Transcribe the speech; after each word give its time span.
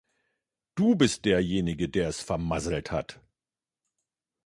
Du 0.73 0.95
bist 0.95 1.25
derjenige, 1.25 1.87
der 1.87 2.07
es 2.07 2.23
vermasselt 2.23 2.91
hat. 2.91 3.21